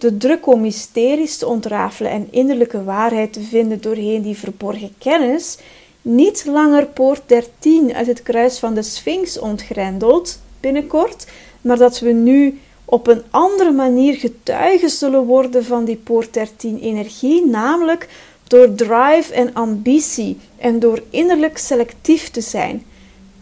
de 0.00 0.16
druk 0.16 0.46
om 0.46 0.60
mysteries 0.60 1.36
te 1.36 1.46
ontrafelen 1.46 2.10
en 2.10 2.28
innerlijke 2.30 2.84
waarheid 2.84 3.32
te 3.32 3.40
vinden 3.40 3.80
doorheen 3.80 4.22
die 4.22 4.36
verborgen 4.36 4.94
kennis, 4.98 5.58
niet 6.02 6.44
langer 6.46 6.86
poort 6.86 7.22
13 7.26 7.94
uit 7.94 8.06
het 8.06 8.22
kruis 8.22 8.58
van 8.58 8.74
de 8.74 8.82
Sphinx 8.82 9.38
ontgrendelt 9.38 10.40
binnenkort, 10.60 11.26
maar 11.60 11.78
dat 11.78 12.00
we 12.00 12.10
nu 12.10 12.60
op 12.84 13.06
een 13.06 13.22
andere 13.30 13.70
manier 13.70 14.14
getuigen 14.14 14.90
zullen 14.90 15.24
worden 15.24 15.64
van 15.64 15.84
die 15.84 15.96
poort 15.96 16.34
13 16.34 16.78
energie, 16.78 17.46
namelijk 17.46 18.08
door 18.46 18.74
drive 18.74 19.34
en 19.34 19.54
ambitie 19.54 20.36
en 20.58 20.78
door 20.78 21.02
innerlijk 21.10 21.58
selectief 21.58 22.28
te 22.28 22.40
zijn 22.40 22.84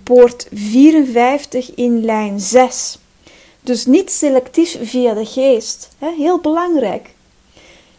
poort 0.03 0.49
54 0.53 1.75
in 1.75 2.05
lijn 2.05 2.41
6. 2.41 2.99
Dus 3.69 3.87
niet 3.87 4.11
selectief 4.11 4.79
via 4.83 5.15
de 5.15 5.25
geest. 5.25 5.89
Heel 5.99 6.39
belangrijk. 6.39 7.15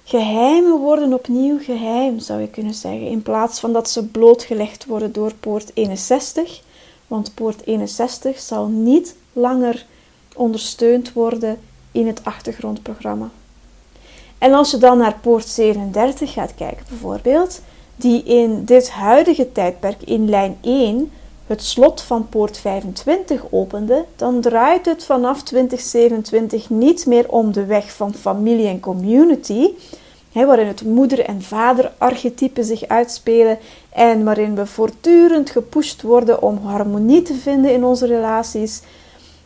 Geheimen 0.04 0.80
worden 0.80 1.14
opnieuw 1.14 1.60
geheim, 1.60 2.20
zou 2.20 2.42
je 2.42 2.48
kunnen 2.48 2.74
zeggen, 2.74 3.08
in 3.08 3.22
plaats 3.22 3.60
van 3.60 3.74
dat 3.74 3.90
ze 3.90 4.06
blootgelegd 4.06 4.86
worden 4.86 5.12
door 5.12 5.34
poort 5.34 5.72
61. 5.74 6.62
Want 7.08 7.34
poort 7.34 7.66
61 7.66 8.40
zal 8.40 8.68
niet 8.68 9.16
langer 9.34 9.86
ondersteund 10.36 11.14
worden 11.14 11.60
in 11.92 12.08
het 12.08 12.20
achtergrondprogramma. 12.24 13.30
En 14.38 14.54
als 14.54 14.72
je 14.72 14.78
dan 14.78 14.98
naar 14.98 15.20
poort 15.22 15.48
37 15.48 16.34
gaat 16.34 16.56
kijken, 16.56 16.86
bijvoorbeeld, 16.90 17.62
die 17.96 18.24
in 18.24 18.66
dit 18.66 18.90
huidige 18.90 19.52
tijdperk 19.52 20.02
in 20.02 20.30
lijn 20.30 20.58
1 20.62 21.12
het 21.50 21.64
slot 21.64 22.02
van 22.02 22.30
poort 22.30 22.58
25 22.58 23.44
opende, 23.50 24.06
dan 24.16 24.42
draait 24.42 24.86
het 24.86 25.04
vanaf 25.04 25.44
2027 25.44 26.70
niet 26.70 27.06
meer 27.06 27.30
om 27.30 27.52
de 27.54 27.66
weg 27.66 27.92
van 27.92 28.14
familie 28.14 28.68
en 28.68 28.80
community, 28.80 29.70
waarin 30.34 30.68
het 30.68 30.84
moeder- 30.84 31.26
en 31.26 31.42
vader-archetypen 31.42 32.64
zich 32.64 32.88
uitspelen 32.88 33.58
en 33.90 34.24
waarin 34.24 34.56
we 34.56 34.66
voortdurend 34.66 35.50
gepusht 35.50 36.02
worden 36.02 36.42
om 36.42 36.58
harmonie 36.64 37.22
te 37.22 37.34
vinden 37.34 37.74
in 37.74 37.84
onze 37.84 38.06
relaties, 38.06 38.82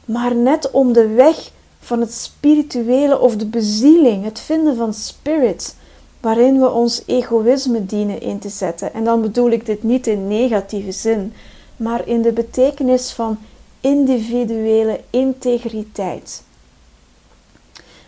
maar 0.05 0.35
net 0.35 0.71
om 0.71 0.93
de 0.93 1.07
weg 1.07 1.51
van 1.79 1.99
het 1.99 2.13
spirituele 2.13 3.19
of 3.19 3.35
de 3.35 3.45
bezieling, 3.45 4.23
het 4.23 4.39
vinden 4.39 4.75
van 4.75 4.93
spirit, 4.93 5.75
waarin 6.19 6.59
we 6.59 6.69
ons 6.69 7.03
egoïsme 7.05 7.85
dienen 7.85 8.21
in 8.21 8.39
te 8.39 8.49
zetten. 8.49 8.93
En 8.93 9.03
dan 9.03 9.21
bedoel 9.21 9.49
ik 9.49 9.65
dit 9.65 9.83
niet 9.83 10.07
in 10.07 10.27
negatieve 10.27 10.91
zin, 10.91 11.33
maar 11.83 12.07
in 12.07 12.21
de 12.21 12.31
betekenis 12.31 13.11
van 13.11 13.37
individuele 13.81 15.01
integriteit. 15.09 16.43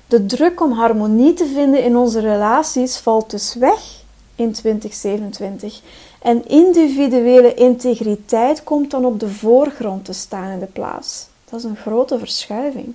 De 0.07 0.25
druk 0.25 0.61
om 0.61 0.71
harmonie 0.71 1.33
te 1.33 1.45
vinden 1.45 1.83
in 1.83 1.97
onze 1.97 2.19
relaties 2.19 2.97
valt 2.97 3.29
dus 3.29 3.55
weg 3.55 4.03
in 4.35 4.51
2027 4.51 5.81
en 6.21 6.47
individuele 6.47 7.53
integriteit 7.53 8.63
komt 8.63 8.91
dan 8.91 9.05
op 9.05 9.19
de 9.19 9.29
voorgrond 9.29 10.05
te 10.05 10.13
staan 10.13 10.51
in 10.51 10.59
de 10.59 10.65
plaats. 10.65 11.27
Dat 11.49 11.59
is 11.59 11.65
een 11.65 11.77
grote 11.77 12.19
verschuiving. 12.19 12.93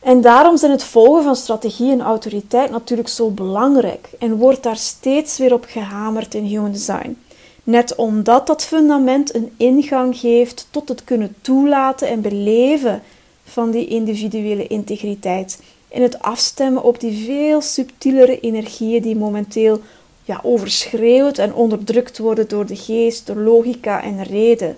En 0.00 0.20
daarom 0.20 0.56
zijn 0.56 0.70
het 0.70 0.84
volgen 0.84 1.24
van 1.24 1.36
strategie 1.36 1.92
en 1.92 2.00
autoriteit 2.00 2.70
natuurlijk 2.70 3.08
zo 3.08 3.30
belangrijk 3.30 4.08
en 4.18 4.36
wordt 4.36 4.62
daar 4.62 4.76
steeds 4.76 5.38
weer 5.38 5.52
op 5.52 5.64
gehamerd 5.68 6.34
in 6.34 6.44
human 6.44 6.72
design. 6.72 7.18
Net 7.64 7.94
omdat 7.94 8.46
dat 8.46 8.64
fundament 8.64 9.34
een 9.34 9.54
ingang 9.56 10.16
geeft 10.16 10.68
tot 10.70 10.88
het 10.88 11.04
kunnen 11.04 11.34
toelaten 11.40 12.08
en 12.08 12.20
beleven 12.20 13.02
van 13.44 13.70
die 13.70 13.86
individuele 13.86 14.66
integriteit 14.66 15.62
en 15.88 16.02
het 16.02 16.22
afstemmen 16.22 16.82
op 16.82 17.00
die 17.00 17.24
veel 17.24 17.60
subtielere 17.60 18.40
energieën 18.40 19.02
die 19.02 19.16
momenteel 19.16 19.80
ja, 20.24 20.40
overschreeuwd 20.42 21.38
en 21.38 21.54
onderdrukt 21.54 22.18
worden 22.18 22.48
door 22.48 22.66
de 22.66 22.76
geest, 22.76 23.26
de 23.26 23.36
logica 23.36 24.02
en 24.02 24.22
reden. 24.22 24.76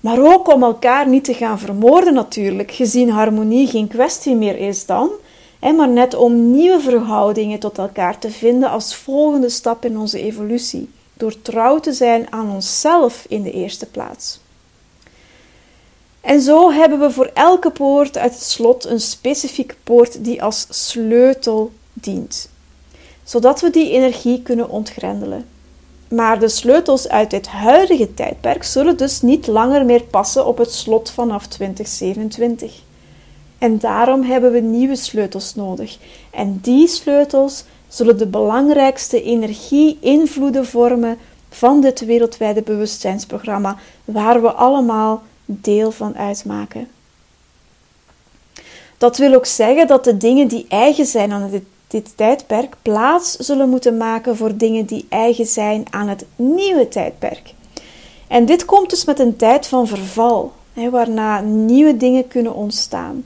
Maar 0.00 0.32
ook 0.32 0.54
om 0.54 0.62
elkaar 0.62 1.08
niet 1.08 1.24
te 1.24 1.34
gaan 1.34 1.58
vermoorden 1.58 2.14
natuurlijk, 2.14 2.72
gezien 2.72 3.10
harmonie 3.10 3.66
geen 3.66 3.88
kwestie 3.88 4.34
meer 4.34 4.58
is 4.58 4.86
dan, 4.86 5.10
maar 5.76 5.88
net 5.88 6.14
om 6.14 6.50
nieuwe 6.50 6.80
verhoudingen 6.80 7.58
tot 7.58 7.78
elkaar 7.78 8.18
te 8.18 8.30
vinden 8.30 8.70
als 8.70 8.96
volgende 8.96 9.48
stap 9.48 9.84
in 9.84 9.98
onze 9.98 10.20
evolutie, 10.20 10.88
door 11.16 11.42
trouw 11.42 11.80
te 11.80 11.92
zijn 11.92 12.32
aan 12.32 12.50
onszelf 12.50 13.24
in 13.28 13.42
de 13.42 13.52
eerste 13.52 13.86
plaats. 13.86 14.40
En 16.20 16.40
zo 16.40 16.72
hebben 16.72 16.98
we 17.00 17.10
voor 17.10 17.30
elke 17.34 17.70
poort 17.70 18.18
uit 18.18 18.34
het 18.34 18.42
slot 18.42 18.84
een 18.84 19.00
specifieke 19.00 19.74
poort 19.84 20.24
die 20.24 20.42
als 20.42 20.66
sleutel 20.70 21.72
dient, 21.92 22.48
zodat 23.24 23.60
we 23.60 23.70
die 23.70 23.90
energie 23.90 24.42
kunnen 24.42 24.68
ontgrendelen. 24.68 25.46
Maar 26.08 26.38
de 26.38 26.48
sleutels 26.48 27.08
uit 27.08 27.30
dit 27.30 27.46
huidige 27.46 28.14
tijdperk 28.14 28.64
zullen 28.64 28.96
dus 28.96 29.22
niet 29.22 29.46
langer 29.46 29.84
meer 29.84 30.02
passen 30.02 30.46
op 30.46 30.58
het 30.58 30.72
slot 30.72 31.10
vanaf 31.10 31.46
2027. 31.46 32.82
En 33.58 33.78
daarom 33.78 34.22
hebben 34.22 34.52
we 34.52 34.60
nieuwe 34.60 34.96
sleutels 34.96 35.54
nodig. 35.54 35.98
En 36.30 36.58
die 36.62 36.88
sleutels 36.88 37.64
zullen 37.88 38.18
de 38.18 38.26
belangrijkste 38.26 39.22
energie-invloeden 39.22 40.66
vormen 40.66 41.18
van 41.48 41.80
dit 41.80 42.00
wereldwijde 42.00 42.62
bewustzijnsprogramma, 42.62 43.76
waar 44.04 44.42
we 44.42 44.52
allemaal 44.52 45.22
deel 45.44 45.90
van 45.90 46.16
uitmaken. 46.16 46.88
Dat 48.98 49.16
wil 49.16 49.34
ook 49.34 49.46
zeggen 49.46 49.86
dat 49.86 50.04
de 50.04 50.16
dingen 50.16 50.48
die 50.48 50.66
eigen 50.68 51.06
zijn 51.06 51.32
aan 51.32 51.50
dit, 51.86 52.16
tijdperk 52.16 52.76
plaats 52.82 53.36
zullen 53.36 53.68
moeten 53.68 53.96
maken 53.96 54.36
voor 54.36 54.56
dingen 54.56 54.84
die 54.86 55.06
eigen 55.08 55.46
zijn 55.46 55.84
aan 55.90 56.08
het 56.08 56.24
nieuwe 56.36 56.88
tijdperk. 56.88 57.54
En 58.28 58.44
dit 58.44 58.64
komt 58.64 58.90
dus 58.90 59.04
met 59.04 59.18
een 59.18 59.36
tijd 59.36 59.66
van 59.66 59.86
verval, 59.86 60.52
hè, 60.72 60.90
waarna 60.90 61.40
nieuwe 61.40 61.96
dingen 61.96 62.28
kunnen 62.28 62.54
ontstaan. 62.54 63.24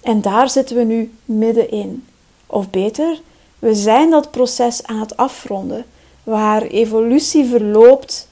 En 0.00 0.20
daar 0.20 0.50
zitten 0.50 0.76
we 0.76 0.82
nu 0.82 1.12
middenin. 1.24 2.06
Of 2.46 2.70
beter, 2.70 3.20
we 3.58 3.74
zijn 3.74 4.10
dat 4.10 4.30
proces 4.30 4.82
aan 4.82 5.00
het 5.00 5.16
afronden, 5.16 5.84
waar 6.22 6.62
evolutie 6.62 7.44
verloopt 7.44 8.28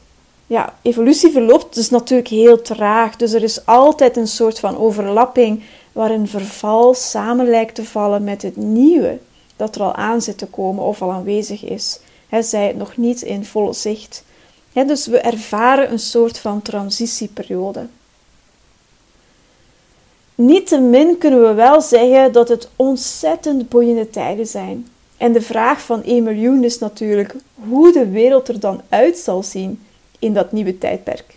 ja, 0.47 0.75
evolutie 0.83 1.31
verloopt 1.31 1.75
dus 1.75 1.91
natuurlijk 1.91 2.29
heel 2.29 2.63
traag. 2.63 3.17
Dus 3.17 3.33
er 3.33 3.43
is 3.43 3.67
altijd 3.67 4.17
een 4.17 4.29
soort 4.29 4.61
van 4.61 4.77
overlapping 4.77 5.63
waarin 5.93 6.27
verval 6.27 6.95
samen 6.95 7.49
lijkt 7.49 7.75
te 7.75 7.85
vallen 7.85 8.25
met 8.25 8.43
het 8.43 8.57
nieuwe 8.57 9.19
dat 9.57 9.75
er 9.75 9.83
al 9.83 9.95
aan 9.95 10.23
zit 10.23 10.39
te 10.39 10.47
komen 10.47 10.85
of 10.85 11.03
al 11.03 11.13
aanwezig 11.13 11.65
is. 11.65 12.01
He, 12.29 12.43
zij 12.43 12.67
het 12.67 12.77
nog 12.77 12.97
niet 12.97 13.23
in 13.23 13.45
volle 13.45 13.73
zicht. 13.73 14.25
dus 14.73 15.07
we 15.07 15.19
ervaren 15.19 15.93
een 15.93 15.99
soort 15.99 16.39
van 16.39 16.63
transitieperiode. 16.63 17.87
Niettemin 20.35 21.19
kunnen 21.19 21.43
we 21.43 21.53
wel 21.53 21.81
zeggen 21.81 22.33
dat 22.33 22.49
het 22.49 22.69
ontzettend 22.77 23.69
boeiende 23.69 24.11
tijden 24.11 24.47
zijn. 24.47 24.89
En 25.25 25.33
de 25.33 25.43
vraag 25.43 25.83
van 25.83 26.03
1 26.03 26.23
miljoen 26.23 26.65
is 26.65 26.79
natuurlijk 26.79 27.35
hoe 27.55 27.93
de 27.93 28.09
wereld 28.09 28.49
er 28.49 28.61
dan 28.61 28.81
uit 28.89 29.19
zal 29.19 29.43
zien 29.43 29.87
in 30.19 30.35
dat 30.35 30.53
nieuwe 30.53 30.79
tijdperk. 30.79 31.37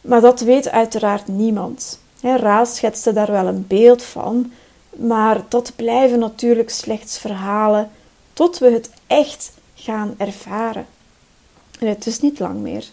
Maar 0.00 0.20
dat 0.20 0.40
weet 0.40 0.70
uiteraard 0.70 1.28
niemand. 1.28 2.00
Raas 2.22 2.76
schetste 2.76 3.12
daar 3.12 3.30
wel 3.30 3.46
een 3.46 3.64
beeld 3.66 4.02
van, 4.02 4.52
maar 4.96 5.44
dat 5.48 5.72
blijven 5.76 6.18
natuurlijk 6.18 6.70
slechts 6.70 7.18
verhalen 7.18 7.90
tot 8.32 8.58
we 8.58 8.70
het 8.70 8.90
echt 9.06 9.52
gaan 9.74 10.14
ervaren. 10.18 10.86
En 11.78 11.86
het 11.86 12.06
is 12.06 12.20
niet 12.20 12.38
lang 12.38 12.60
meer. 12.60 12.84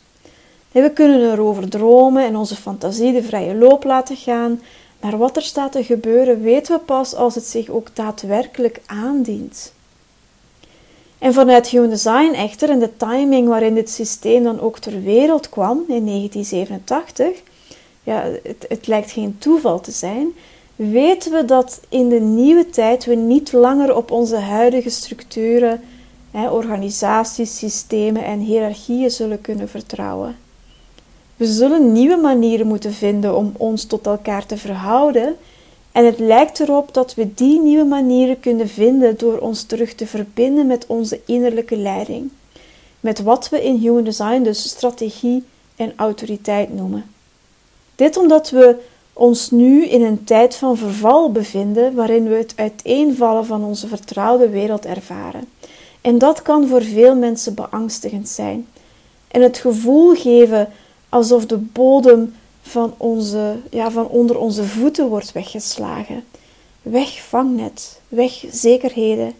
We 0.71 0.91
kunnen 0.93 1.31
erover 1.31 1.69
dromen 1.69 2.25
en 2.25 2.35
onze 2.35 2.55
fantasie 2.55 3.13
de 3.13 3.23
vrije 3.23 3.55
loop 3.55 3.83
laten 3.83 4.15
gaan, 4.15 4.61
maar 4.99 5.17
wat 5.17 5.35
er 5.35 5.41
staat 5.41 5.71
te 5.71 5.83
gebeuren 5.83 6.41
weten 6.41 6.77
we 6.77 6.83
pas 6.83 7.15
als 7.15 7.35
het 7.35 7.45
zich 7.45 7.69
ook 7.69 7.87
daadwerkelijk 7.95 8.81
aandient. 8.85 9.73
En 11.17 11.33
vanuit 11.33 11.67
Human 11.67 11.89
Design 11.89 12.33
echter, 12.33 12.69
en 12.69 12.79
de 12.79 12.97
timing 12.97 13.47
waarin 13.47 13.73
dit 13.73 13.89
systeem 13.89 14.43
dan 14.43 14.59
ook 14.59 14.79
ter 14.79 15.01
wereld 15.03 15.49
kwam 15.49 15.77
in 15.87 16.05
1987, 16.05 17.41
ja, 18.03 18.23
het, 18.43 18.65
het 18.69 18.87
lijkt 18.87 19.11
geen 19.11 19.37
toeval 19.37 19.79
te 19.79 19.91
zijn, 19.91 20.27
weten 20.75 21.31
we 21.31 21.45
dat 21.45 21.81
in 21.89 22.09
de 22.09 22.19
nieuwe 22.19 22.69
tijd 22.69 23.05
we 23.05 23.15
niet 23.15 23.51
langer 23.51 23.95
op 23.95 24.11
onze 24.11 24.35
huidige 24.35 24.89
structuren, 24.89 25.81
hè, 26.31 26.49
organisaties, 26.49 27.57
systemen 27.57 28.23
en 28.23 28.39
hiërarchieën 28.39 29.11
zullen 29.11 29.41
kunnen 29.41 29.69
vertrouwen. 29.69 30.46
We 31.37 31.45
zullen 31.45 31.91
nieuwe 31.91 32.15
manieren 32.15 32.67
moeten 32.67 32.93
vinden 32.93 33.35
om 33.35 33.53
ons 33.57 33.85
tot 33.85 34.05
elkaar 34.05 34.45
te 34.45 34.57
verhouden 34.57 35.35
en 35.91 36.05
het 36.05 36.19
lijkt 36.19 36.59
erop 36.59 36.93
dat 36.93 37.13
we 37.13 37.33
die 37.33 37.61
nieuwe 37.61 37.85
manieren 37.85 38.39
kunnen 38.39 38.69
vinden 38.69 39.17
door 39.17 39.37
ons 39.37 39.63
terug 39.63 39.93
te 39.93 40.07
verbinden 40.07 40.67
met 40.67 40.85
onze 40.87 41.19
innerlijke 41.25 41.77
leiding. 41.77 42.31
Met 42.99 43.21
wat 43.21 43.49
we 43.49 43.63
in 43.63 43.75
Human 43.75 44.03
Design 44.03 44.41
dus 44.41 44.69
strategie 44.69 45.43
en 45.75 45.93
autoriteit 45.95 46.73
noemen. 46.73 47.05
Dit 47.95 48.17
omdat 48.17 48.49
we 48.49 48.75
ons 49.13 49.51
nu 49.51 49.85
in 49.85 50.01
een 50.01 50.23
tijd 50.23 50.55
van 50.55 50.77
verval 50.77 51.31
bevinden 51.31 51.93
waarin 51.93 52.27
we 52.27 52.35
het 52.35 52.53
uiteenvallen 52.55 53.45
van 53.45 53.63
onze 53.63 53.87
vertrouwde 53.87 54.49
wereld 54.49 54.85
ervaren. 54.85 55.47
En 56.01 56.17
dat 56.17 56.41
kan 56.41 56.67
voor 56.67 56.83
veel 56.83 57.15
mensen 57.15 57.53
beangstigend 57.53 58.29
zijn. 58.29 58.67
En 59.27 59.41
het 59.41 59.57
gevoel 59.57 60.15
geven 60.15 60.69
alsof 61.09 61.45
de 61.45 61.57
bodem 61.57 62.35
van, 62.61 62.93
onze, 62.97 63.55
ja, 63.69 63.91
van 63.91 64.07
onder 64.07 64.37
onze 64.37 64.63
voeten 64.63 65.07
wordt 65.07 65.31
weggeslagen. 65.31 66.23
Weg 66.81 67.21
vangnet, 67.21 68.01
weg 68.07 68.43
zekerheden, 68.51 69.33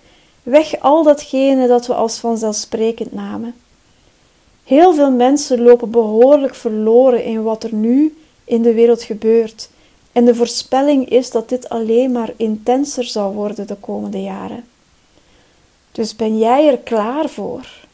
weg 0.44 0.80
al 0.80 1.04
datgene 1.04 1.68
dat 1.68 1.88
we 1.88 1.94
als 1.94 2.18
vanzelfsprekend 2.18 3.14
namen. 3.14 3.56
Heel 4.64 4.94
veel 4.94 5.12
mensen 5.12 5.62
lopen 5.62 5.92
behoorlijk 5.92 6.56
verloren 6.56 7.24
in 7.24 7.44
wat 7.44 7.64
er 7.64 7.74
nu 7.74 8.18
in 8.44 8.62
de 8.62 8.74
wereld 8.74 9.04
gebeurt. 9.04 9.70
En 10.12 10.26
de 10.26 10.36
voorspelling 10.36 11.10
is 11.10 11.32
dat 11.32 11.50
dit 11.50 11.70
alleen 11.70 12.12
maar 12.12 12.34
intenser 12.36 13.04
zal 13.04 13.34
worden 13.34 13.68
de 13.68 13.76
komende 13.76 14.22
jaren. 14.22 14.64
Dus 15.92 16.16
ben 16.16 16.38
jij 16.38 16.68
er 16.68 16.78
klaar 16.78 17.30
voor? 17.30 17.87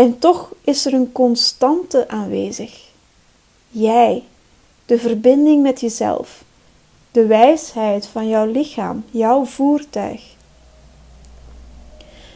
En 0.00 0.18
toch 0.18 0.52
is 0.64 0.86
er 0.86 0.92
een 0.94 1.12
constante 1.12 2.08
aanwezig. 2.08 2.80
Jij, 3.68 4.22
de 4.86 4.98
verbinding 4.98 5.62
met 5.62 5.80
jezelf, 5.80 6.44
de 7.10 7.26
wijsheid 7.26 8.06
van 8.06 8.28
jouw 8.28 8.46
lichaam, 8.46 9.04
jouw 9.10 9.44
voertuig. 9.44 10.22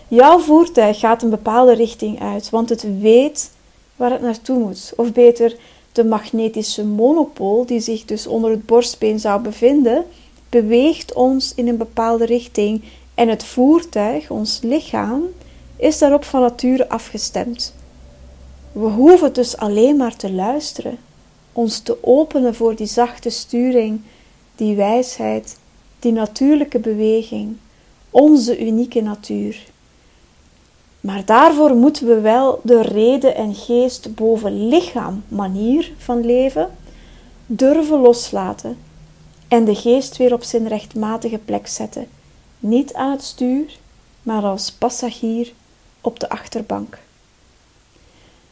Jouw 0.09 0.39
voertuig 0.39 0.99
gaat 0.99 1.23
een 1.23 1.31
bepaalde 1.31 1.75
richting 1.75 2.21
uit, 2.21 2.51
want 2.51 2.69
het 2.69 3.01
weet 3.01 3.51
waar 3.97 4.11
het 4.11 4.21
naartoe 4.21 4.59
moet. 4.59 4.93
Of 4.97 5.13
beter, 5.13 5.57
de 5.93 6.05
magnetische 6.05 6.85
monopool, 6.85 7.67
die 7.67 7.81
zich 7.81 8.05
dus 8.05 8.27
onder 8.27 8.51
het 8.51 8.67
borstbeen 8.67 9.21
zou 9.21 9.43
bevinden, 9.43 10.05
beweegt 10.49 11.13
ons 11.13 11.53
in 11.55 11.69
een 11.69 11.77
bepaalde 11.77 12.25
richting 12.25 12.83
en 13.15 13.29
het 13.29 13.45
voertuig, 13.45 14.31
ons 14.31 14.61
lichaam, 14.63 15.23
is 15.77 15.99
daarop 15.99 16.25
van 16.25 16.41
nature 16.41 16.89
afgestemd. 16.89 17.75
We 18.73 18.87
hoeven 18.87 19.33
dus 19.33 19.57
alleen 19.57 19.97
maar 19.97 20.17
te 20.17 20.33
luisteren 20.33 20.99
ons 21.55 21.79
te 21.79 21.99
openen 22.01 22.55
voor 22.55 22.77
die 22.77 22.87
zachte 22.87 23.31
sturing, 23.31 24.01
die 24.55 24.77
wijsheid, 24.77 25.59
die 25.99 26.13
natuurlijke 26.13 26.79
beweging, 26.79 27.57
onze 28.11 28.67
unieke 28.67 29.01
natuur. 29.01 29.65
Maar 31.01 31.25
daarvoor 31.25 31.75
moeten 31.75 32.07
we 32.07 32.21
wel 32.21 32.61
de 32.63 32.83
reden 32.83 33.35
en 33.35 33.55
geest 33.55 34.15
boven 34.15 34.69
lichaam, 34.69 35.25
manier 35.29 35.93
van 35.99 36.27
leven, 36.27 36.71
durven 37.47 38.01
loslaten 38.01 38.77
en 39.49 39.65
de 39.65 39.75
geest 39.75 40.17
weer 40.17 40.33
op 40.33 40.43
zijn 40.43 40.69
rechtmatige 40.69 41.39
plek 41.39 41.67
zetten. 41.67 42.07
Niet 42.59 42.95
aan 42.95 43.11
het 43.11 43.23
stuur, 43.23 43.79
maar 44.23 44.43
als 44.43 44.73
passagier 44.73 45.53
op 46.05 46.21
de 46.21 46.29
achterbank. 46.29 46.99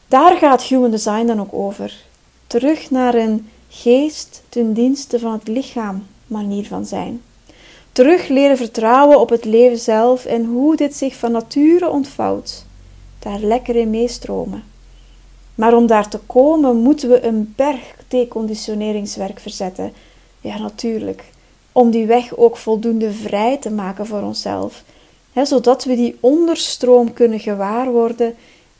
Daar 0.08 0.36
gaat 0.36 0.62
Human 0.62 0.90
Design 0.90 1.26
dan 1.26 1.40
ook 1.40 1.52
over. 1.52 2.04
Terug 2.46 2.90
naar 2.90 3.14
een 3.14 3.48
geest 3.68 4.42
ten 4.48 4.72
dienste 4.72 5.18
van 5.18 5.32
het 5.32 5.48
lichaam 5.48 6.06
manier 6.26 6.66
van 6.66 6.86
zijn. 6.86 7.22
Terug 7.92 8.28
leren 8.28 8.56
vertrouwen 8.56 9.20
op 9.20 9.28
het 9.28 9.44
leven 9.44 9.78
zelf 9.78 10.24
en 10.24 10.44
hoe 10.44 10.76
dit 10.76 10.96
zich 10.96 11.16
van 11.16 11.32
nature 11.32 11.88
ontvouwt. 11.88 12.64
Daar 13.18 13.38
lekker 13.38 13.76
in 13.76 13.90
meestromen. 13.90 14.64
Maar 15.54 15.74
om 15.74 15.86
daar 15.86 16.08
te 16.08 16.18
komen 16.18 16.76
moeten 16.76 17.08
we 17.08 17.24
een 17.24 17.52
berg 17.56 17.94
deconditioneringswerk 18.08 19.40
verzetten. 19.40 19.92
Ja, 20.40 20.58
natuurlijk. 20.58 21.24
Om 21.72 21.90
die 21.90 22.06
weg 22.06 22.36
ook 22.36 22.56
voldoende 22.56 23.12
vrij 23.12 23.56
te 23.56 23.70
maken 23.70 24.06
voor 24.06 24.22
onszelf. 24.22 24.82
Zodat 25.32 25.84
we 25.84 25.96
die 25.96 26.16
onderstroom 26.20 27.12
kunnen 27.12 27.40
gewaar 27.40 27.90
worden 27.90 28.34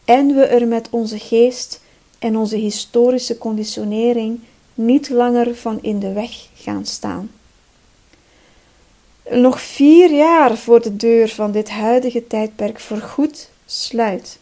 en 0.05 0.35
we 0.35 0.45
er 0.45 0.67
met 0.67 0.89
onze 0.91 1.19
geest 1.19 1.81
en 2.19 2.37
onze 2.37 2.57
historische 2.57 3.39
conditionering 3.39 4.41
niet 4.75 5.09
langer 5.09 5.57
van 5.57 5.79
in 5.83 5.99
de 5.99 6.13
weg 6.13 6.49
gaan 6.55 6.87
staan. 6.87 7.31
Nog 9.31 9.61
vier 9.61 10.11
jaar 10.11 10.57
voor 10.57 10.83
de 10.83 10.97
deur 10.97 11.29
van 11.29 11.53
dit 11.53 11.71
huidige 11.71 12.27
tijdperk 12.27 12.81
voorgoed 12.81 13.49
sluit. 13.67 14.39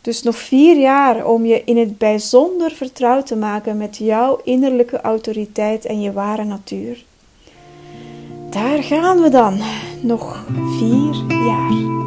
Dus 0.00 0.22
nog 0.22 0.36
vier 0.36 0.76
jaar 0.76 1.26
om 1.26 1.46
je 1.46 1.64
in 1.64 1.76
het 1.76 1.98
bijzonder 1.98 2.70
vertrouwd 2.70 3.26
te 3.26 3.36
maken 3.36 3.76
met 3.76 3.96
jouw 3.96 4.40
innerlijke 4.44 5.00
autoriteit 5.00 5.84
en 5.84 6.00
je 6.00 6.12
ware 6.12 6.44
natuur. 6.44 7.04
Daar 8.50 8.82
gaan 8.82 9.20
we 9.20 9.28
dan. 9.28 9.60
Nog 10.02 10.44
vier 10.78 11.14
jaar. 11.44 11.99